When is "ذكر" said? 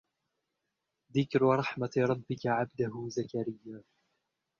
1.17-1.39